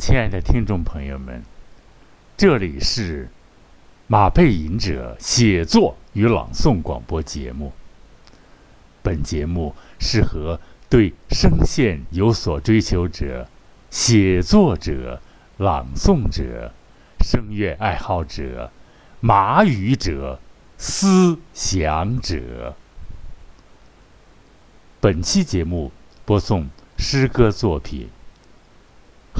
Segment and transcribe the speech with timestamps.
[0.00, 1.44] 亲爱的听众朋友们，
[2.34, 3.28] 这里是
[4.06, 7.74] 马背吟者写作与朗诵广播节目。
[9.02, 10.58] 本节目适合
[10.88, 13.46] 对声线有所追求者、
[13.90, 15.20] 写作者、
[15.58, 16.72] 朗诵者、
[17.22, 18.72] 声乐爱好者、
[19.20, 20.40] 马语者、
[20.78, 22.74] 思想者。
[24.98, 25.92] 本期节目
[26.24, 28.08] 播送诗歌作品《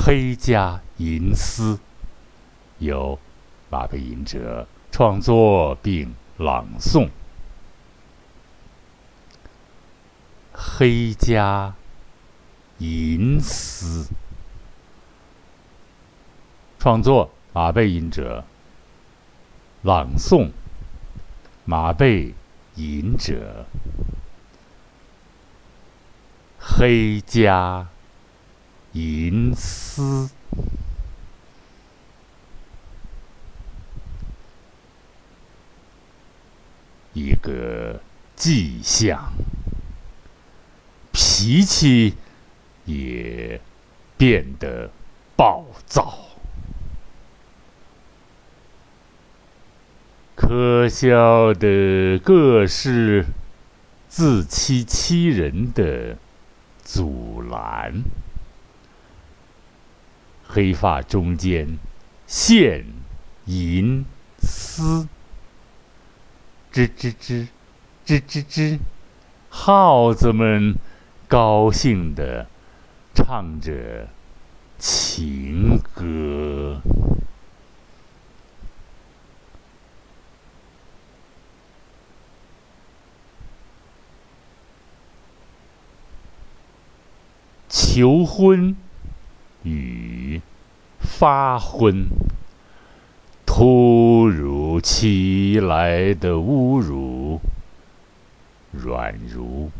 [0.02, 1.74] 黑家银丝》，
[2.78, 3.18] 由
[3.68, 7.04] 马背吟者创作并朗诵。
[10.54, 11.74] 《黑家
[12.78, 14.04] 银丝》
[16.78, 18.44] 创作马背吟者，
[19.82, 20.50] 朗诵
[21.66, 22.34] 马背
[22.76, 23.66] 吟者。
[26.58, 27.88] 黑家
[28.92, 30.28] 吟诗，
[37.12, 38.00] 一个
[38.34, 39.32] 迹象，
[41.12, 42.14] 脾气
[42.84, 43.60] 也
[44.16, 44.90] 变得
[45.36, 46.18] 暴躁。
[50.34, 53.26] 可笑的各式
[54.08, 56.16] 自欺欺人的。
[56.82, 58.02] 阻拦，
[60.52, 61.78] 黑发中间
[62.26, 62.84] 现
[63.44, 64.04] 银
[64.40, 65.06] 丝，
[66.72, 67.46] 吱吱吱，
[68.04, 68.78] 吱吱吱，
[69.48, 70.74] 耗子们
[71.28, 72.48] 高兴地
[73.14, 74.08] 唱着
[74.76, 76.80] 情歌。
[87.68, 88.74] 求婚
[89.62, 90.09] 与
[91.20, 92.08] 发昏，
[93.44, 97.38] 突如其来的侮辱，
[98.72, 99.70] 软如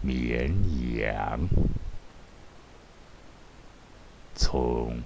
[0.00, 0.50] 绵
[0.96, 1.38] 羊，
[4.34, 5.02] 从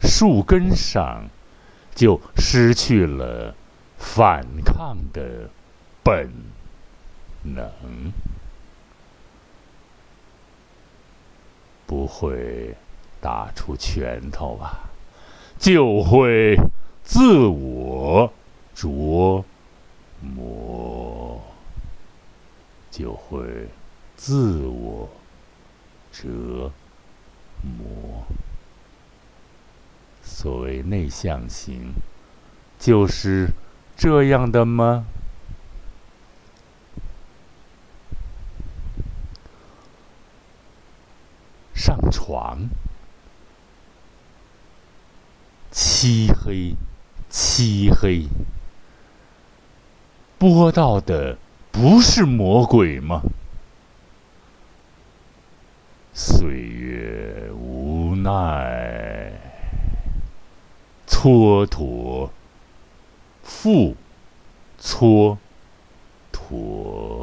[0.00, 1.28] 树根上
[1.92, 3.56] 就失去了
[3.98, 5.50] 反抗的
[6.04, 6.30] 本
[7.42, 7.68] 能。
[11.84, 12.76] 不会
[13.20, 14.89] 打出拳头吧，
[15.60, 16.56] 就会
[17.02, 18.32] 自我
[18.74, 19.44] 琢
[20.22, 21.38] 磨，
[22.90, 23.68] 就会
[24.16, 25.06] 自我
[26.10, 26.72] 折
[27.62, 28.24] 磨。
[30.22, 31.92] 所谓内向型，
[32.78, 33.50] 就是
[33.94, 35.04] 这样的吗？
[41.74, 42.70] 上床，
[46.02, 46.74] 漆黑，
[47.28, 48.24] 漆黑。
[50.38, 51.36] 播到的
[51.70, 53.20] 不是魔鬼吗？
[56.14, 59.30] 岁月无奈，
[61.06, 62.30] 蹉跎，
[63.42, 63.94] 复
[64.80, 65.36] 蹉
[66.32, 67.19] 跎。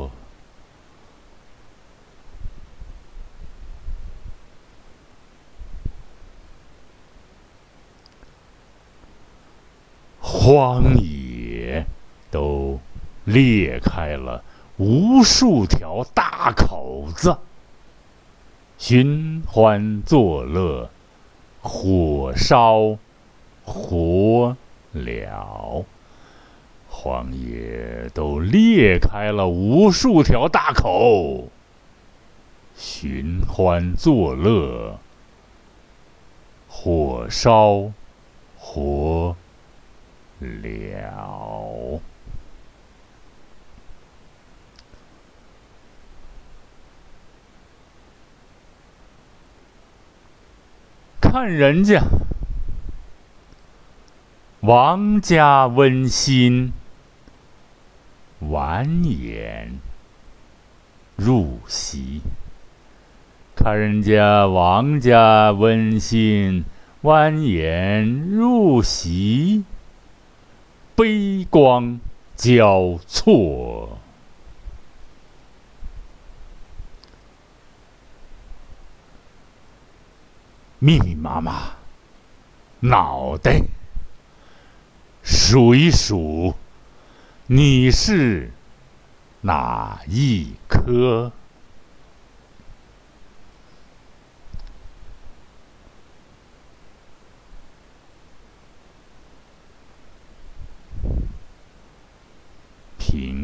[10.48, 11.86] 荒野
[12.32, 12.80] 都
[13.26, 14.46] 裂开了
[14.78, 17.36] 无数条大口子，
[18.78, 20.90] 寻欢作乐，
[21.62, 22.98] 火烧
[23.66, 24.56] 火
[24.96, 25.84] 燎。
[26.88, 31.50] 荒野都裂开了无数条大口，
[32.78, 34.98] 寻欢作乐，
[36.70, 37.92] 火烧
[38.58, 39.36] 火。
[40.40, 42.02] 了，
[51.20, 52.02] 看人家
[54.62, 56.72] 王家温馨，
[58.40, 59.80] 婉言
[61.16, 62.22] 入席。
[63.56, 66.64] 看人家王家温馨，
[67.02, 69.66] 婉言入席。
[70.98, 72.00] 悲光
[72.36, 74.00] 交错，
[80.80, 81.74] 密密麻麻，
[82.80, 83.62] 脑袋
[85.22, 86.56] 数一数，
[87.46, 88.52] 你是
[89.42, 91.32] 哪一颗？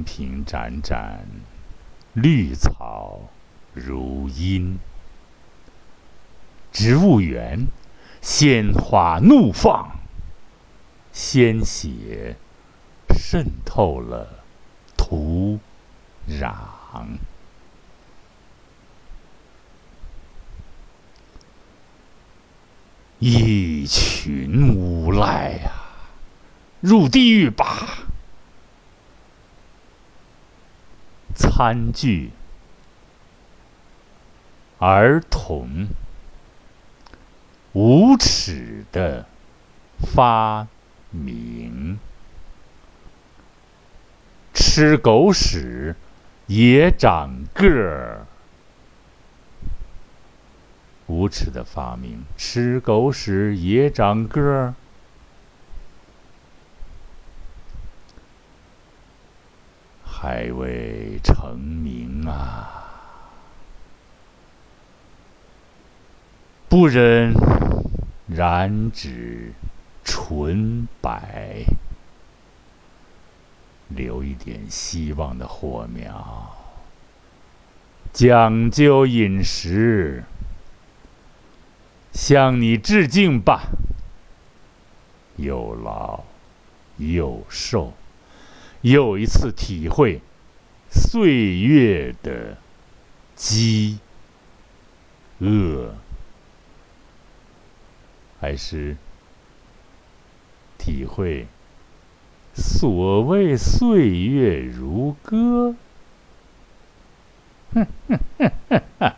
[0.04, 1.26] 平展展，
[2.14, 3.30] 绿草
[3.74, 4.78] 如茵。
[6.72, 7.68] 植物园，
[8.22, 10.00] 鲜花怒放，
[11.12, 12.36] 鲜血
[13.10, 14.44] 渗透了
[14.98, 15.60] 土
[16.28, 16.52] 壤。
[23.20, 26.12] 一群无赖啊，
[26.82, 28.03] 入地狱吧！
[31.44, 32.32] 餐具，
[34.80, 35.90] 儿童。
[37.74, 39.26] 无耻的
[39.98, 40.68] 发
[41.10, 42.00] 明，
[44.54, 45.96] 吃狗屎
[46.46, 48.28] 也长个儿。
[51.08, 54.76] 无耻的发明，吃狗屎也长个儿，
[60.24, 62.80] 还未成名啊！
[66.70, 67.34] 不忍。
[68.30, 69.52] 染指
[70.06, 71.66] 纯白，
[73.90, 76.56] 留一点希望的火苗。
[78.14, 80.24] 讲究饮食，
[82.14, 83.64] 向你致敬吧。
[85.36, 86.24] 又老
[86.96, 87.92] 又瘦，
[88.84, 90.22] 又一次体会
[90.90, 92.58] 岁月的
[93.36, 94.00] 饥
[95.40, 95.96] 饿。
[98.44, 98.98] 还是
[100.78, 101.48] 体会
[102.54, 105.74] 所谓岁月如歌。
[107.74, 109.16] 哼哼哼哼哈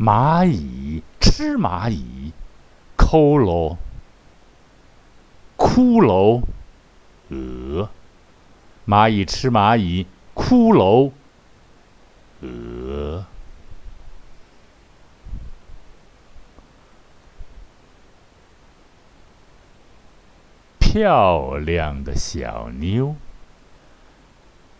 [0.00, 2.32] 蚂蚁吃蚂蚁。
[2.96, 3.76] 骷髅，
[5.56, 6.44] 骷髅，
[7.30, 7.90] 鹅，
[8.86, 11.10] 蚂蚁吃蚂蚁，骷髅，
[12.40, 13.26] 鹅，
[20.78, 23.16] 漂亮的小妞，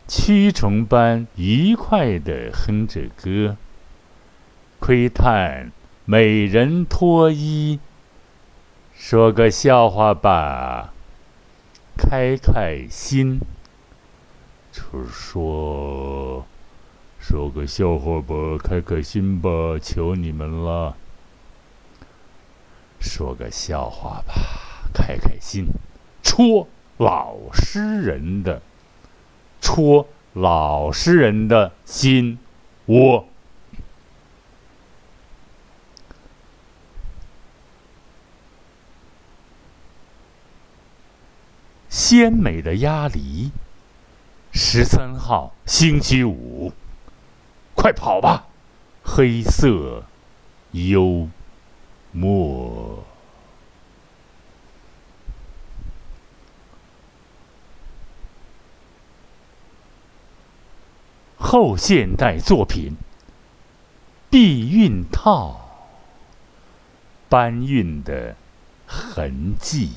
[0.06, 3.56] 蛆虫般愉快的哼着歌，
[4.81, 5.71] 窥探
[6.05, 7.79] 美人脱衣。
[8.94, 10.93] 说个笑话吧，
[11.97, 13.41] 开开心。
[14.73, 16.47] 就说
[17.19, 19.49] 说个笑话吧，开开心吧，
[19.81, 20.97] 求你们了。
[23.00, 24.35] 说个笑话吧，
[24.93, 25.67] 开开心。
[26.23, 26.69] 戳
[26.99, 28.61] 老实人的，
[29.61, 32.38] 戳老实人的心
[32.87, 33.26] 窝。
[41.90, 43.50] 鲜美的鸭梨，
[44.52, 46.72] 十三号星期五，
[47.75, 48.46] 快跑吧！
[49.02, 50.04] 黑色
[50.70, 51.28] 幽
[52.12, 53.04] 默，
[61.37, 62.94] 后现代作品，
[64.30, 65.61] 避孕套，
[67.28, 68.37] 搬运的
[68.87, 69.94] 痕迹。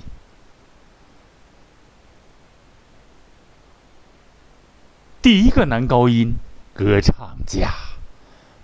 [5.24, 6.36] 第一个男高音
[6.74, 7.74] 歌唱家，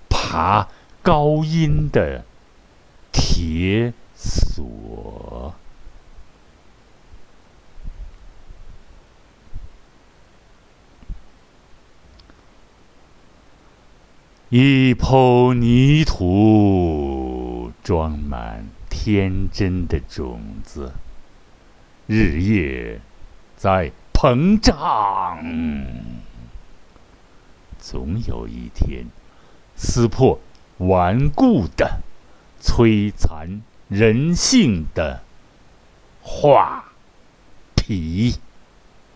[0.09, 0.67] 爬
[1.01, 2.25] 高音的
[3.13, 5.55] 铁锁，
[14.49, 20.91] 一抔泥土装满天真的种子，
[22.05, 22.99] 日夜
[23.55, 25.78] 在膨胀。
[27.91, 29.07] 总有一天，
[29.75, 30.39] 撕破
[30.77, 32.01] 顽固的、
[32.61, 35.23] 摧残人性的
[36.21, 36.93] 画
[37.75, 38.35] 皮，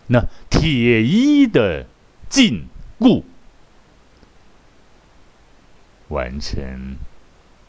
[0.08, 1.86] 那铁衣的
[2.28, 2.66] 禁
[2.98, 3.22] 锢，
[6.08, 6.96] 完成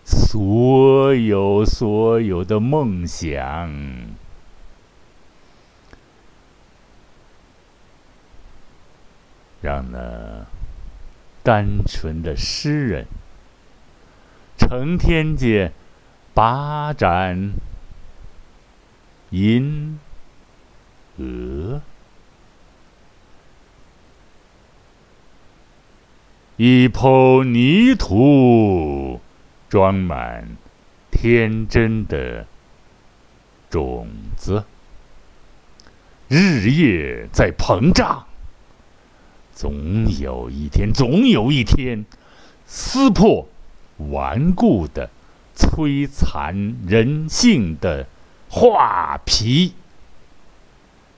[0.04, 3.70] 所有所有的梦想，
[9.62, 10.48] 让那。
[11.46, 13.06] 单纯的诗人，
[14.58, 15.74] 成天界
[16.34, 17.54] 把盏
[19.30, 20.00] 银
[21.18, 21.84] 娥，
[26.58, 29.22] 一抔泥土，
[29.70, 30.58] 装满
[31.12, 32.48] 天真的
[33.70, 34.66] 种子，
[36.28, 38.26] 日夜在膨胀。
[39.56, 42.06] 总有一天，总有一天，
[42.68, 43.48] 撕破
[43.98, 45.10] 顽固的、
[45.56, 48.06] 摧残人性的
[48.50, 49.74] 画皮，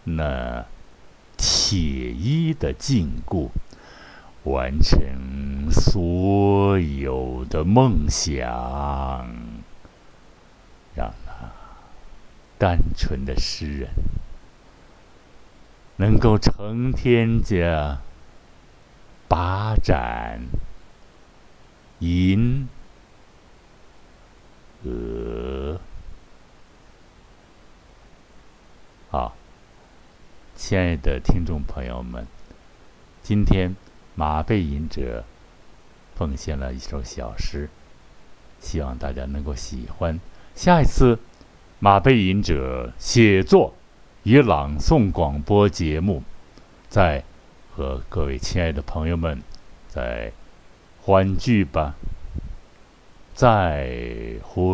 [0.06, 0.66] 那
[1.36, 3.50] 铁衣的禁锢。
[4.44, 8.48] 完成所有的梦想，
[10.96, 11.52] 让那
[12.58, 13.90] 单纯的诗人
[15.98, 18.00] 能够成天家
[19.28, 20.42] 把盏
[22.00, 22.68] 吟
[24.84, 25.80] 鹅。
[29.10, 29.36] 好，
[30.56, 32.28] 亲爱的听众朋友们，
[33.22, 33.76] 今天。
[34.20, 35.24] 马背吟者
[36.16, 37.70] 奉献了一首小诗，
[38.60, 40.20] 希望大家能够喜欢。
[40.56, 41.20] 下一次，
[41.78, 43.76] 马背吟者写作
[44.24, 46.24] 与朗诵广播节目，
[46.90, 47.24] 在
[47.78, 49.40] 和各位亲爱的朋友们
[49.88, 50.32] 再
[51.00, 51.94] 欢聚吧。
[53.36, 54.74] 再会。